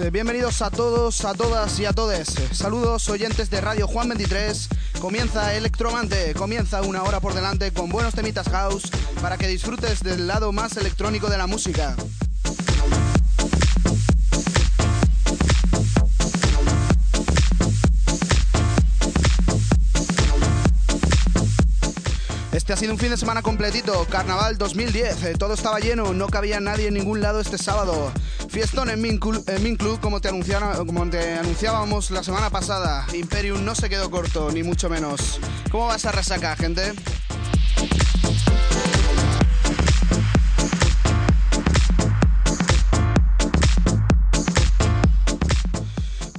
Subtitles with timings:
[0.00, 2.28] Eh, bienvenidos a todos, a todas y a todes.
[2.52, 4.68] Saludos oyentes de Radio Juan 23.
[5.00, 10.28] Comienza Electromante, comienza una hora por delante con buenos temitas house para que disfrutes del
[10.28, 11.96] lado más electrónico de la música.
[22.68, 26.26] Este ha sido un fin de semana completito, Carnaval 2010, eh, todo estaba lleno, no
[26.26, 28.12] cabía nadie en ningún lado este sábado.
[28.50, 33.06] Fiestón en Min, Club, como te, como te anunciábamos la semana pasada.
[33.14, 35.40] Imperium no se quedó corto, ni mucho menos.
[35.70, 36.92] ¿Cómo va esa resaca, gente?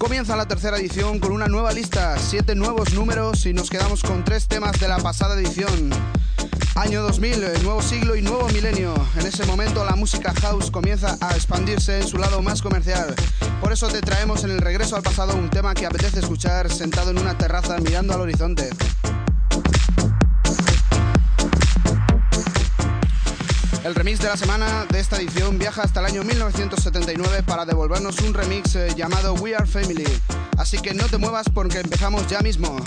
[0.09, 4.25] Comienza la tercera edición con una nueva lista, siete nuevos números y nos quedamos con
[4.25, 5.91] tres temas de la pasada edición.
[6.73, 8.95] Año 2000, eh, nuevo siglo y nuevo milenio.
[9.19, 13.13] En ese momento la música house comienza a expandirse en su lado más comercial.
[13.61, 17.11] Por eso te traemos en el regreso al pasado un tema que apetece escuchar sentado
[17.11, 18.67] en una terraza mirando al horizonte.
[23.89, 28.19] El remix de la semana de esta edición viaja hasta el año 1979 para devolvernos
[28.19, 30.05] un remix eh, llamado We Are Family.
[30.59, 32.77] Así que no te muevas porque empezamos ya mismo.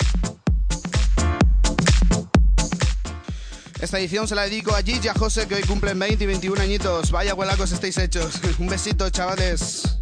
[3.80, 6.26] Esta edición se la dedico a Gigi y a José que hoy cumplen 20 y
[6.28, 7.10] 21 añitos.
[7.10, 8.40] Vaya huelacos estáis hechos.
[8.60, 9.98] un besito, chavales.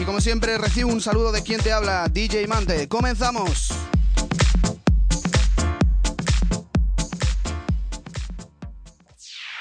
[0.00, 2.88] Y como siempre recibo un saludo de quien te habla, DJ Mante.
[2.88, 3.68] ¡Comenzamos!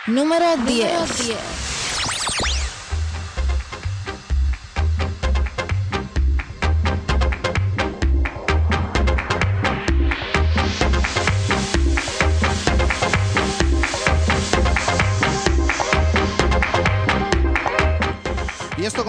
[0.08, 1.28] Número 10.
[1.28, 1.71] Y esto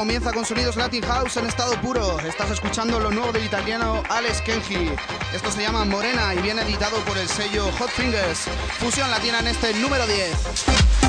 [0.03, 2.19] comienza con sonidos Latin House en estado puro.
[2.27, 4.91] Estás escuchando lo nuevo del italiano Alex Kenji.
[5.33, 8.49] Esto se llama Morena y viene editado por el sello Hot Fingers.
[8.81, 11.02] Fusión latina en este número 10.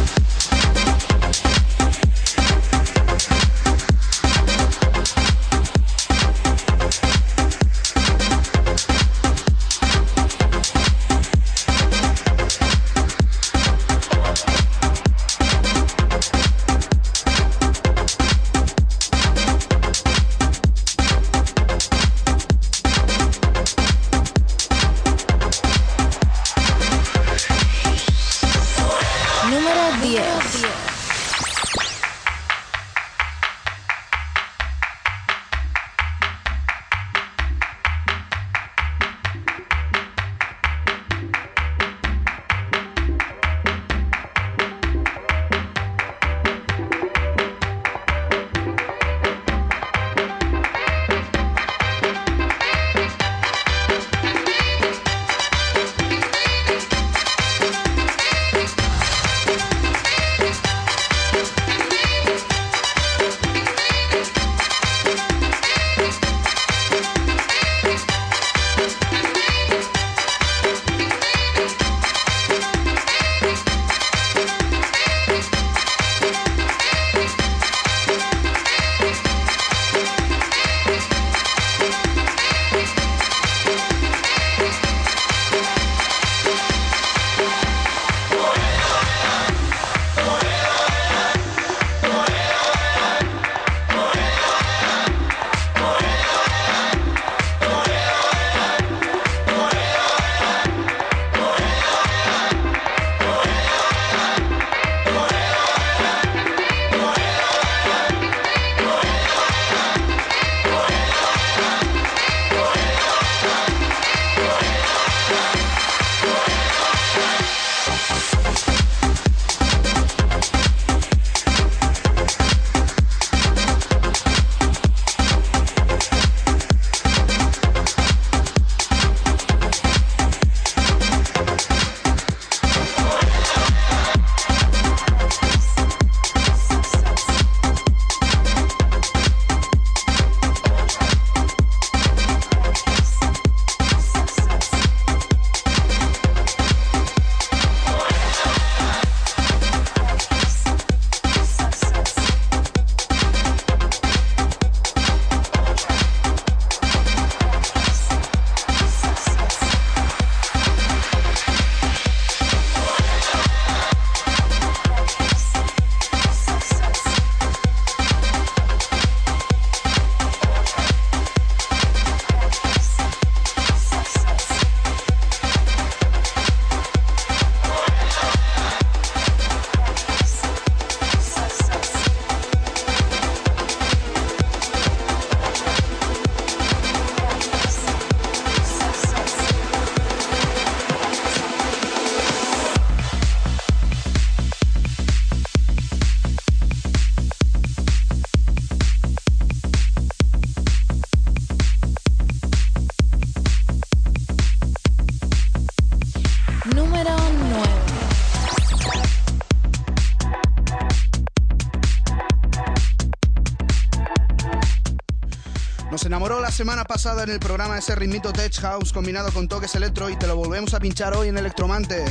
[216.54, 220.28] Semana pasada en el programa ese ritmito Tech House combinado con toques electro y te
[220.28, 222.06] lo volvemos a pinchar hoy en Electromante.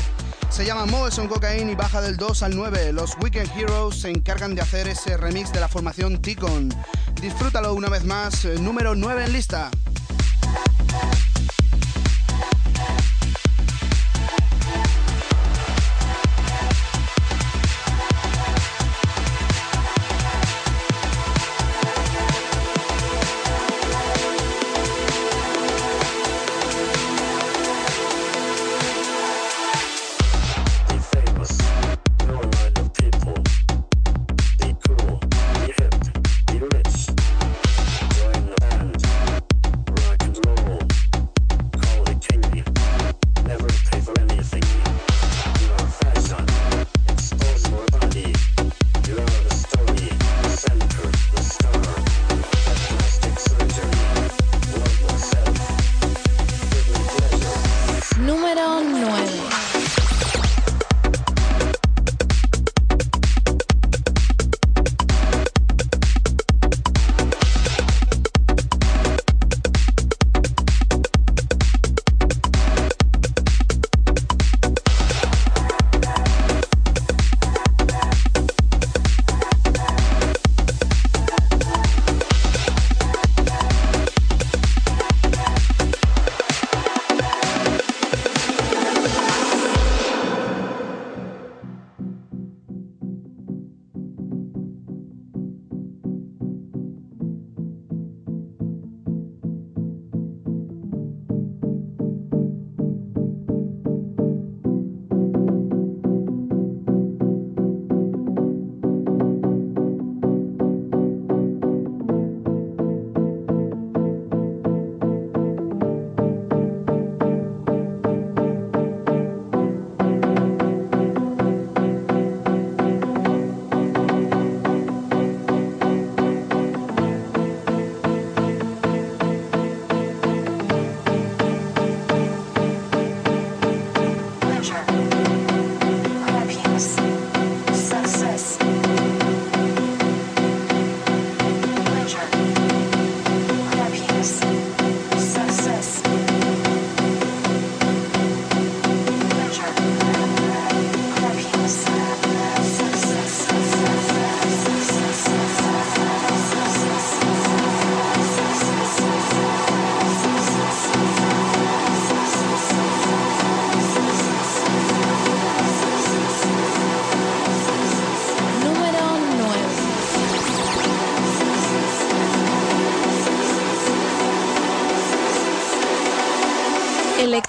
[0.50, 2.92] Se llama Moeson Cocaine y baja del 2 al 9.
[2.92, 6.70] Los Weekend Heroes se encargan de hacer ese remix de la formación Ticon.
[7.20, 9.70] Disfrútalo una vez más, eh, número 9 en lista.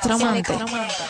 [0.04, 0.58] Electromante.
[0.58, 1.03] Número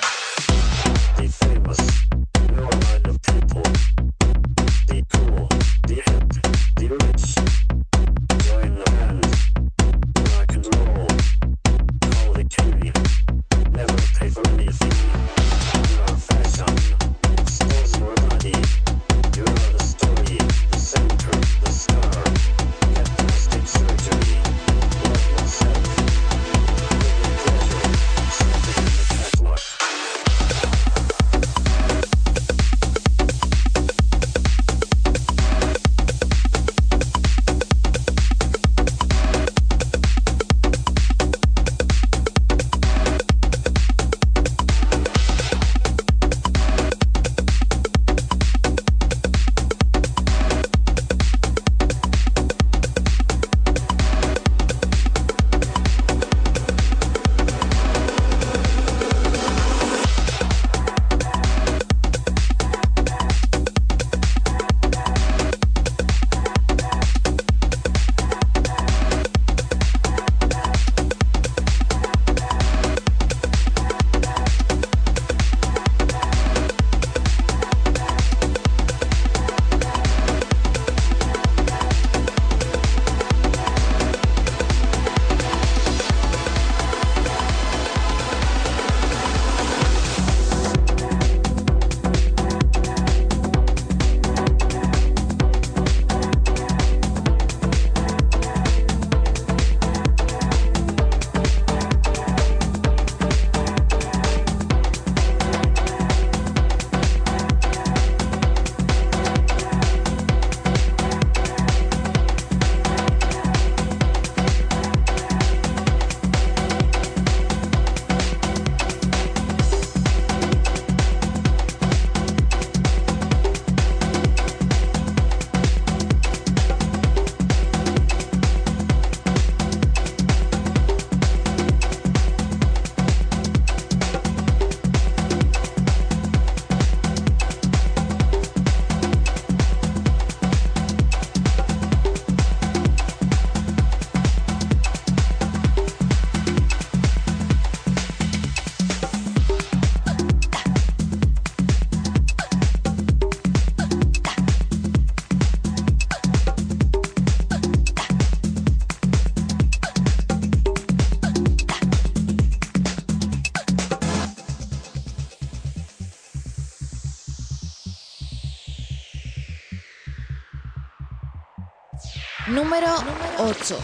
[173.63, 173.77] 8.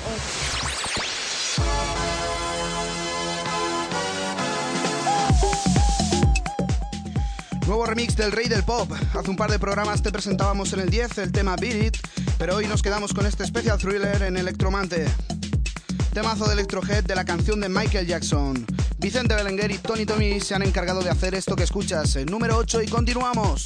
[7.65, 8.91] Nuevo remix del Rey del Pop.
[9.17, 11.95] Hace un par de programas te presentábamos en el 10 el tema Beat
[12.38, 15.05] pero hoy nos quedamos con este especial thriller en Electromante.
[16.13, 18.65] Temazo de Electrohead de la canción de Michael Jackson.
[18.98, 22.57] Vicente Belenguer y Tony Tommy se han encargado de hacer esto que escuchas, el número
[22.57, 23.65] 8 y continuamos.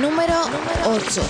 [0.00, 0.34] Número
[0.84, 1.22] 8.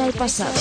[0.00, 0.52] Al pasado.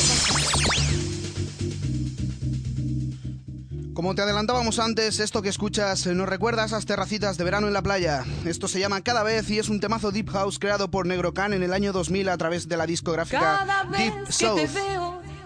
[3.93, 7.73] Como te adelantábamos antes, esto que escuchas nos recuerda a esas terracitas de verano en
[7.73, 8.25] la playa.
[8.45, 11.53] Esto se llama Cada vez y es un temazo Deep House creado por Negro Can
[11.53, 14.59] en el año 2000 a través de la discográfica Deep South.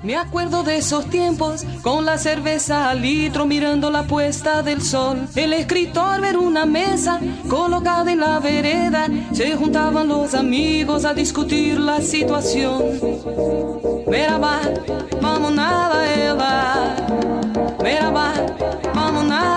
[0.05, 5.27] Me acuerdo de esos tiempos, con la cerveza al litro mirando la puesta del sol.
[5.35, 7.19] El escritor ver una mesa
[7.49, 12.83] colocada en la vereda, se juntaban los amigos a discutir la situación.
[14.05, 14.59] Merhaba,
[15.19, 16.95] vamos nada ela.
[17.81, 18.31] Merhaba,
[18.93, 19.54] vamos nada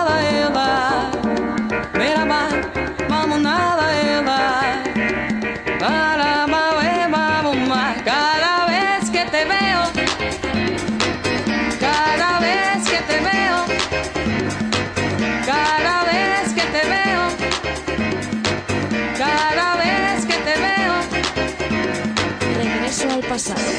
[23.38, 23.78] regreso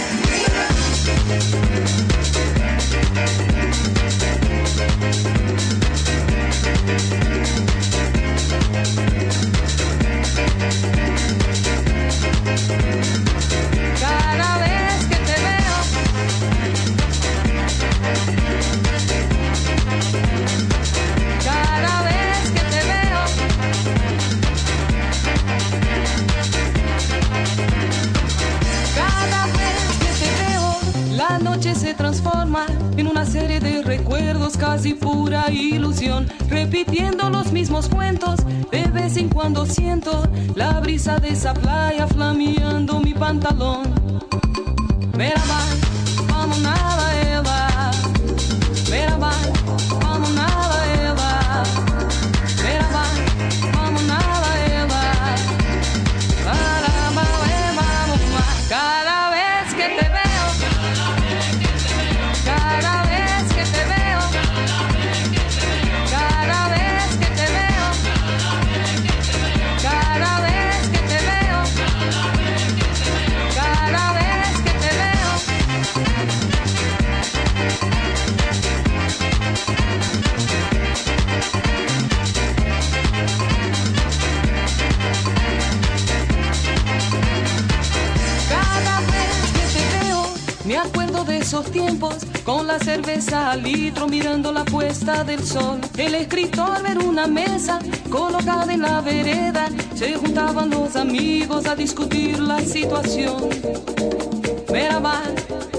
[37.88, 38.40] cuentos.
[38.72, 43.94] De vez en cuando siento la brisa de esa playa flameando mi pantalón.
[92.44, 95.80] con la cerveza al litro mirando la puesta del sol.
[95.98, 97.80] El escritor ver una mesa
[98.10, 103.50] colocada en la vereda, se juntaban los amigos a discutir la situación.
[104.72, 105.00] Mira,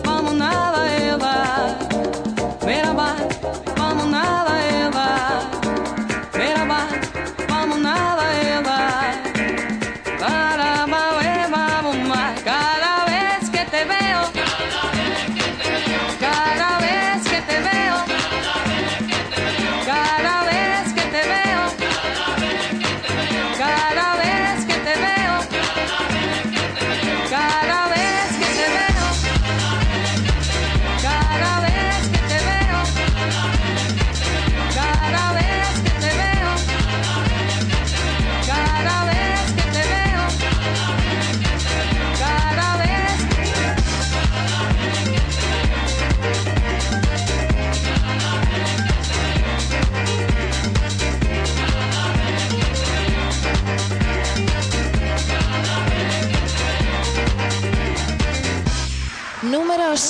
[0.05, 1.77] vamos nada, Eva.
[2.65, 2.93] Mira,
[3.77, 4.40] vamos nada.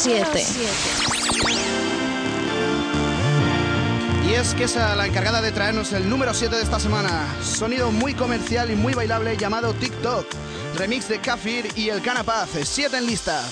[0.02, 0.42] 7.
[4.26, 7.26] Y es que es la encargada de traernos el número 7 de esta semana.
[7.42, 10.24] Sonido muy comercial y muy bailable llamado TikTok.
[10.78, 12.48] Remix de Kafir y el Canapaz.
[12.62, 13.42] 7 en lista.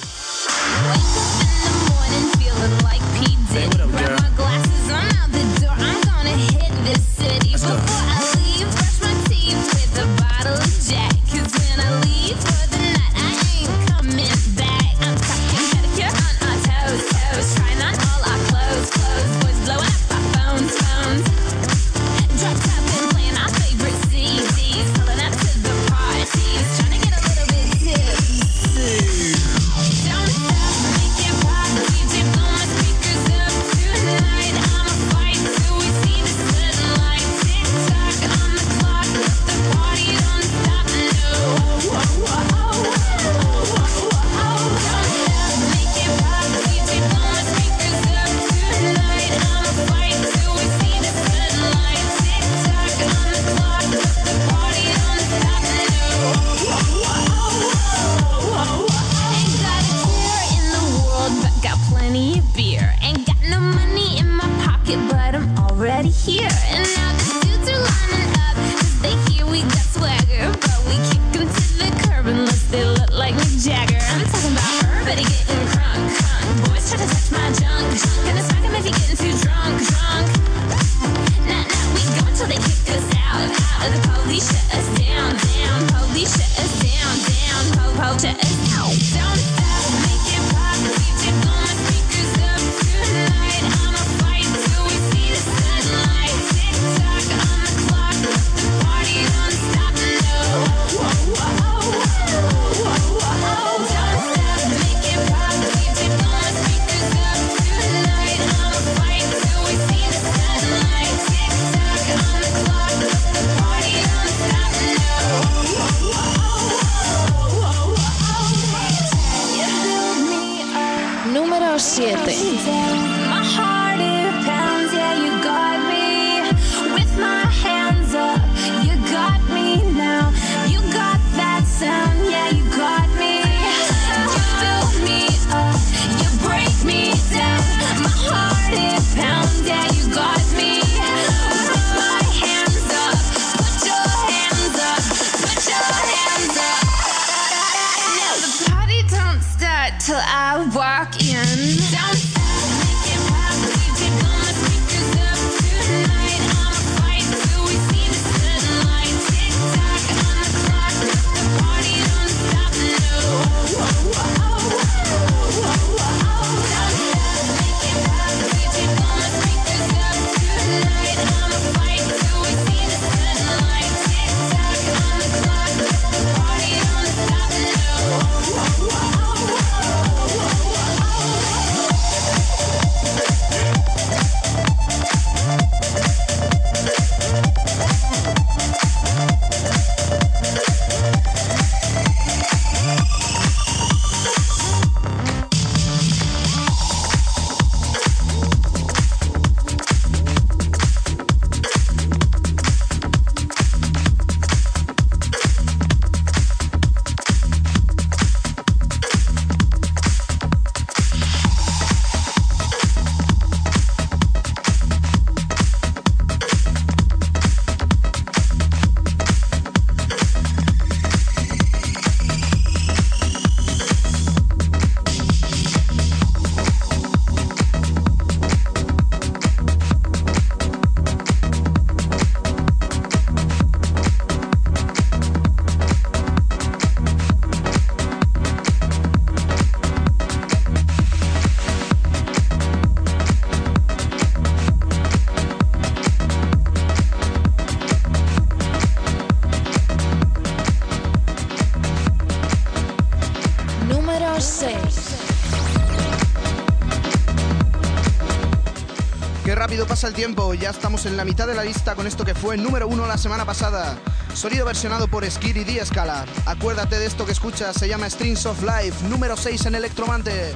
[259.89, 262.57] Pasa el tiempo, ya estamos en la mitad de la lista con esto que fue
[262.57, 263.99] número uno la semana pasada.
[264.33, 266.25] Sonido versionado por Skid y D Scala.
[266.47, 270.55] Acuérdate de esto que escuchas, se llama Strings of Life, número 6 en Electromante.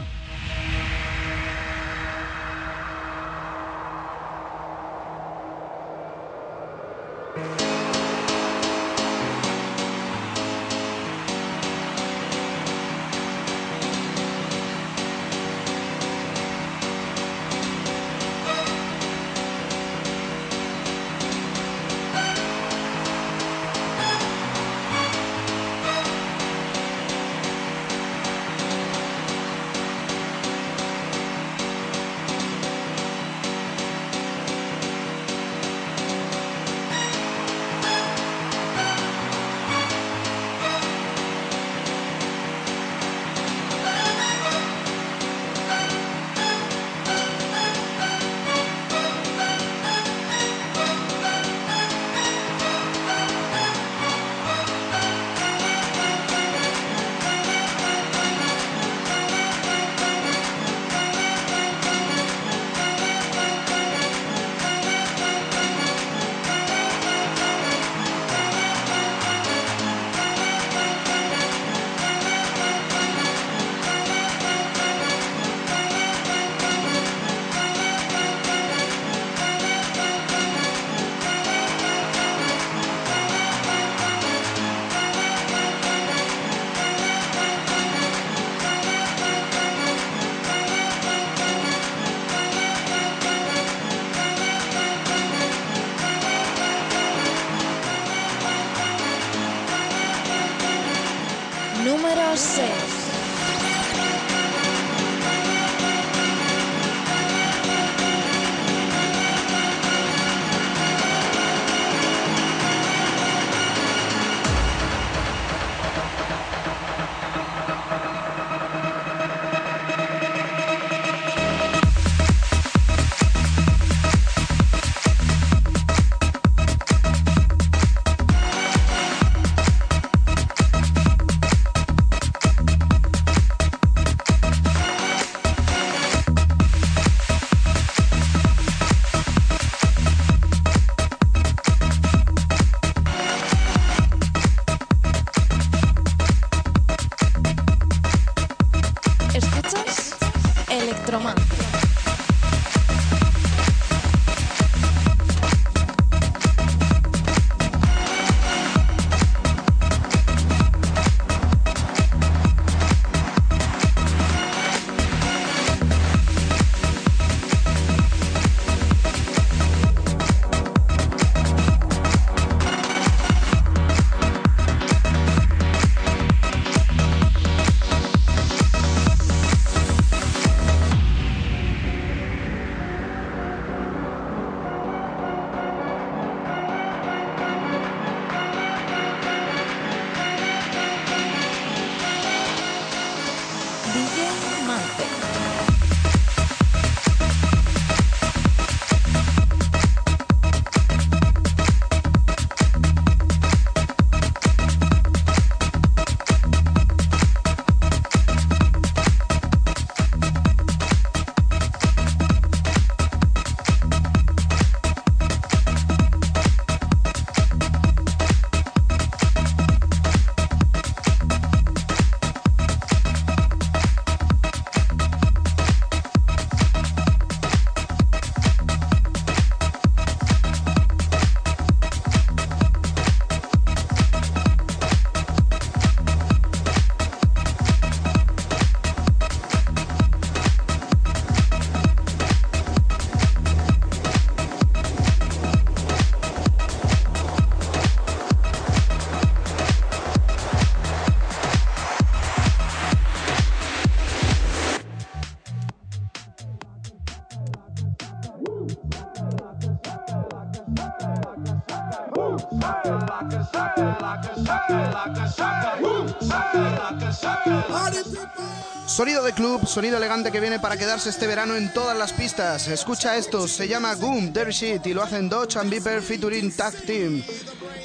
[269.73, 272.69] Sonido elegante que viene para quedarse este verano en todas las pistas.
[272.69, 277.25] Escucha esto, se llama Goom, Dirty y lo hacen Dodge and Beeper featuring Tag Team.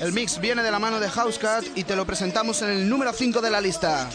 [0.01, 3.13] El mix viene de la mano de Housecat y te lo presentamos en el número
[3.13, 4.09] 5 de la lista.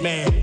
[0.00, 0.39] Man.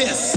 [0.00, 0.29] This.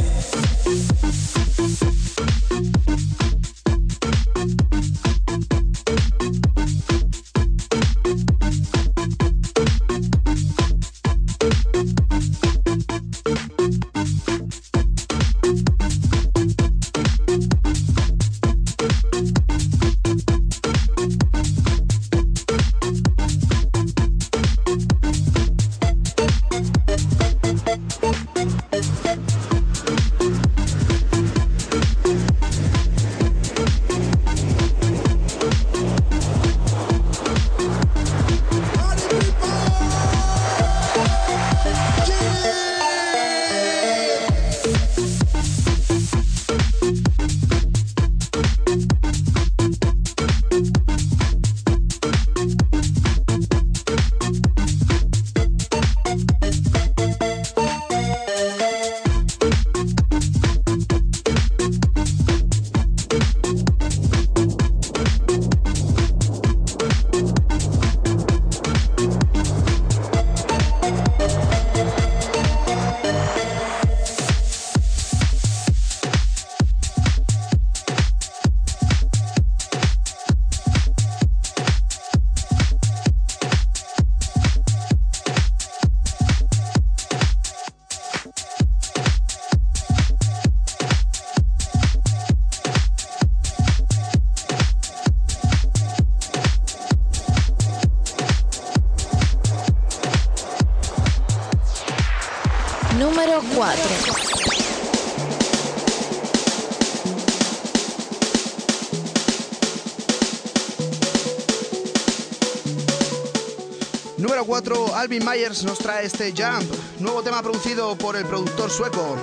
[115.24, 119.16] Mike Myers nos trae este Jump, nuevo tema producido por el productor sueco.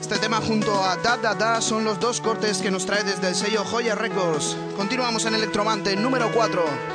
[0.00, 3.28] Este tema junto a Da Da Da son los dos cortes que nos trae desde
[3.28, 4.56] el sello Joya Records.
[4.76, 6.91] Continuamos en Electromante número 4.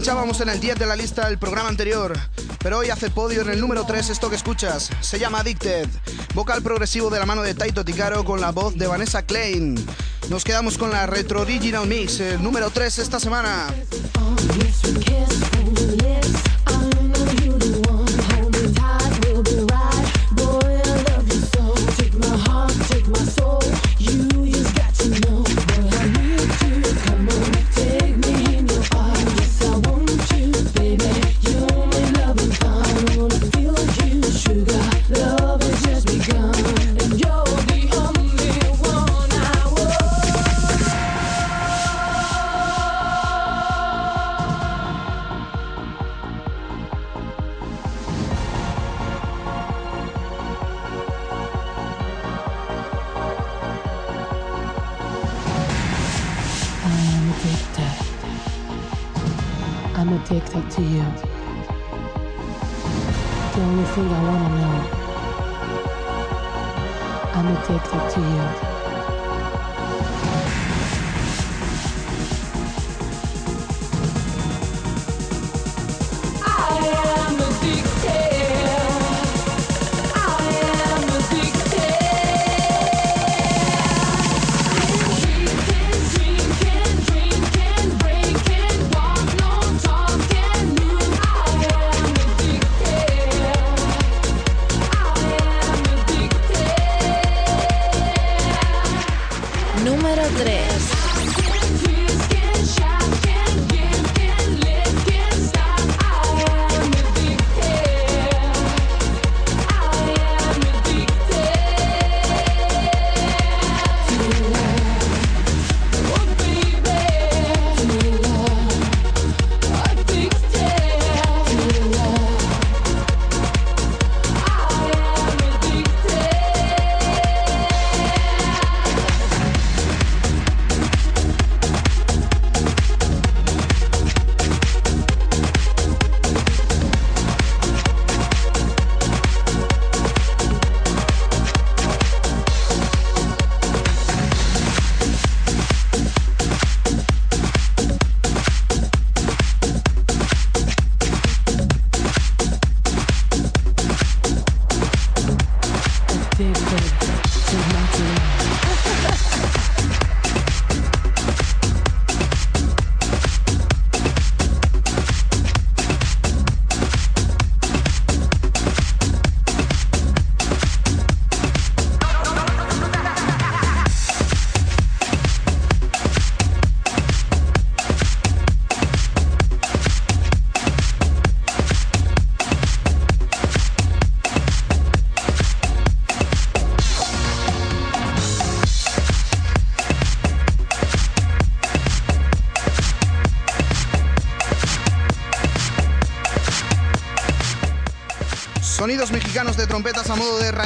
[0.00, 2.18] Pinchábamos en el 10 de la lista del programa anterior,
[2.60, 4.88] pero hoy hace podio en el número 3 esto que escuchas.
[5.02, 5.86] Se llama Addicted,
[6.32, 9.74] vocal progresivo de la mano de Taito Ticaro con la voz de Vanessa Klein.
[10.30, 13.66] Nos quedamos con la Retro Original Mix, el número 3 esta semana.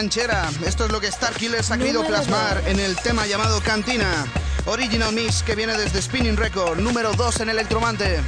[0.04, 0.50] Ranchera.
[0.66, 4.26] Esto es lo que Star Killers ha querido plasmar en el tema llamado Cantina.
[4.66, 8.20] Original Mix que viene desde Spinning Record, número 2 en Electromante.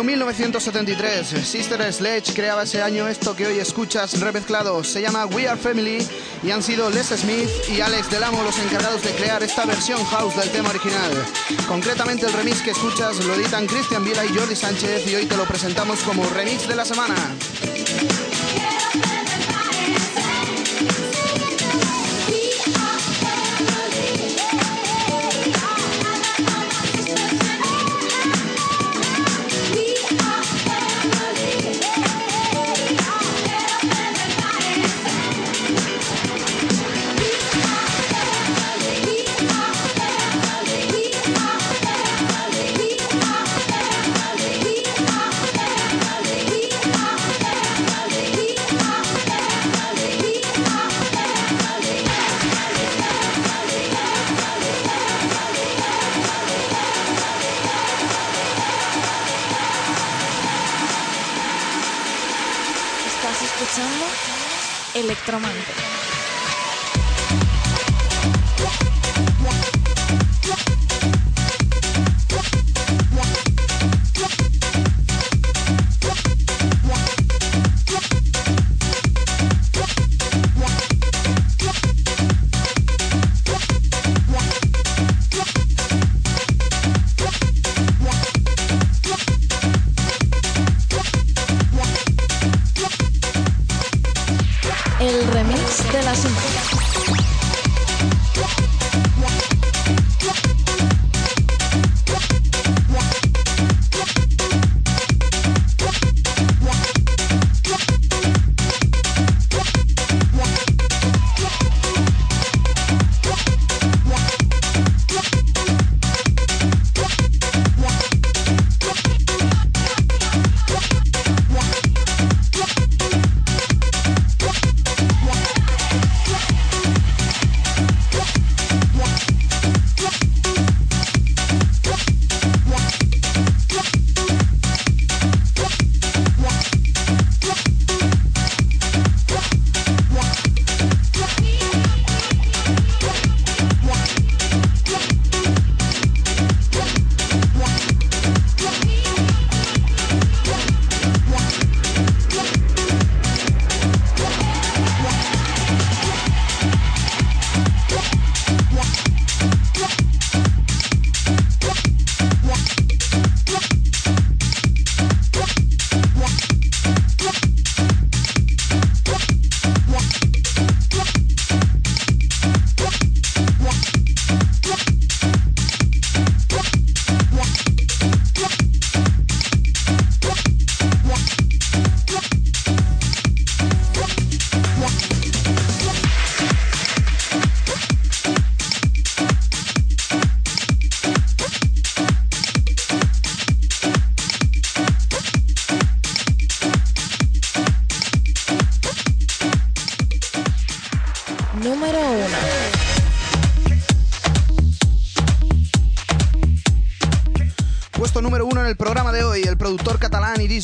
[0.00, 1.46] Año 1973.
[1.46, 4.82] Sister Sledge creaba ese año esto que hoy escuchas remezclado.
[4.82, 5.98] Se llama We Are Family
[6.42, 10.36] y han sido Les Smith y Alex Delamo los encargados de crear esta versión house
[10.36, 11.12] del tema original.
[11.68, 15.36] Concretamente el remix que escuchas lo editan Cristian Vila y Jordi Sánchez y hoy te
[15.36, 17.14] lo presentamos como remix de la semana.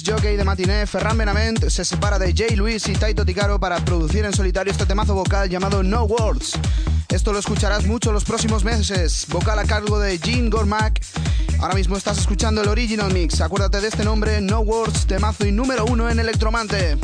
[0.07, 4.25] Jockey de matiné Ferran Benavent se separa de Jay Luis y Taito Ticaro para producir
[4.25, 6.53] en solitario este temazo vocal llamado No Words.
[7.09, 9.27] Esto lo escucharás mucho los próximos meses.
[9.29, 11.03] Vocal a cargo de Jean Gormack.
[11.59, 13.41] Ahora mismo estás escuchando el original mix.
[13.41, 16.99] Acuérdate de este nombre, No Words, temazo y número uno en Electromante.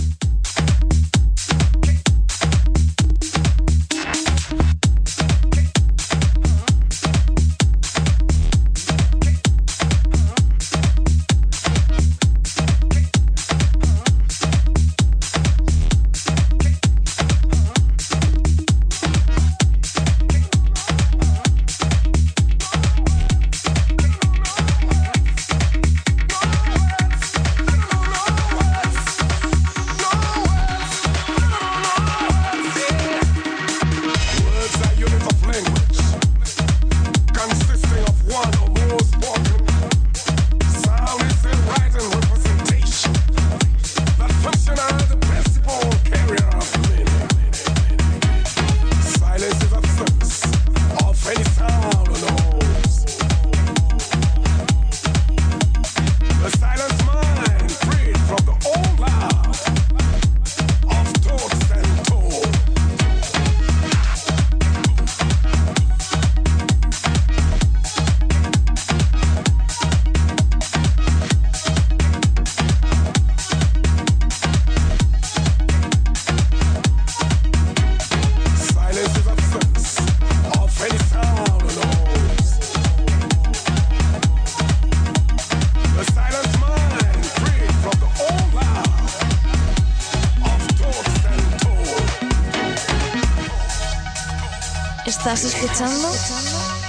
[95.33, 96.09] Estás escuchando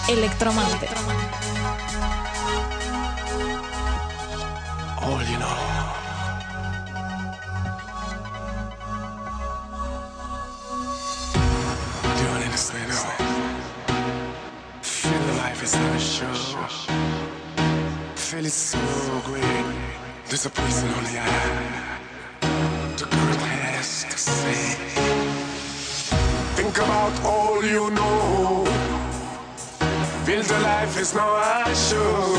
[0.09, 0.89] Electromante.
[5.01, 5.55] All you know.
[12.03, 13.15] Do you understand now?
[14.81, 16.33] Feel the life is not a show.
[18.15, 18.77] Feel it so
[19.23, 19.65] great.
[20.27, 20.43] There's
[24.11, 24.92] to say.
[26.73, 28.65] Think about all you know.
[30.25, 32.33] Feel the life is a show.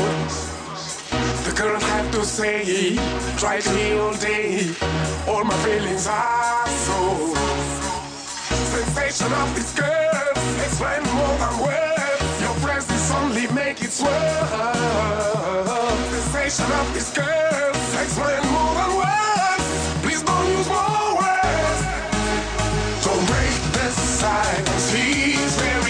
[1.45, 2.97] The current have to say,
[3.37, 4.75] try to me all day.
[5.25, 7.33] All my feelings are so.
[8.75, 10.31] Sensation of this girl,
[10.65, 12.41] explain more than words.
[12.41, 14.51] Your presence only make it worse.
[16.11, 17.69] Sensation of this girl,
[18.03, 19.65] explain more than words.
[20.03, 21.24] Please don't use more words.
[24.25, 25.84] The silence,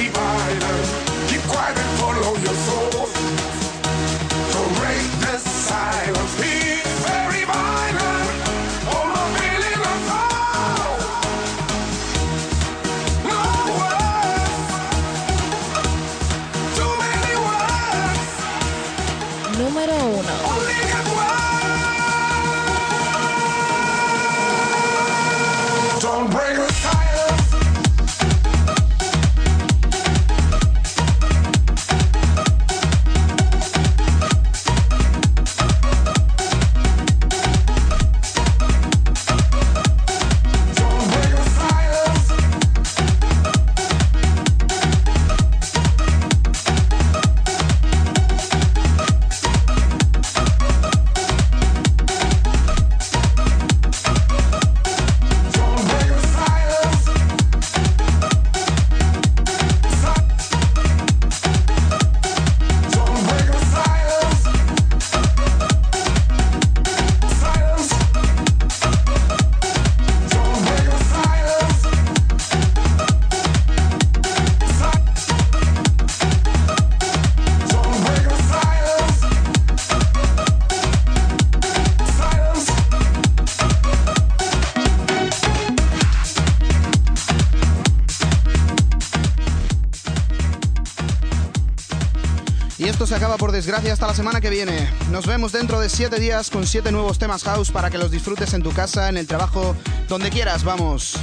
[93.55, 94.89] desgracia hasta la semana que viene.
[95.11, 98.53] Nos vemos dentro de 7 días con 7 nuevos temas house para que los disfrutes
[98.53, 99.77] en tu casa, en el trabajo,
[100.09, 101.13] donde quieras, vamos.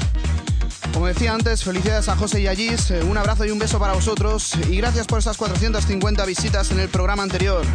[0.94, 3.78] Como decía antes, felicidades a José y a Gis, eh, un abrazo y un beso
[3.78, 7.66] para vosotros y gracias por esas 450 visitas en el programa anterior.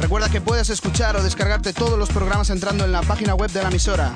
[0.00, 3.62] Recuerda que puedes escuchar o descargarte todos los programas entrando en la página web de
[3.62, 4.12] la emisora.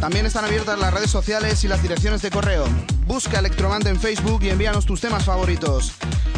[0.00, 2.64] También están abiertas las redes sociales y las direcciones de correo.
[3.06, 5.92] Busca Electromante en Facebook y envíanos tus temas favoritos.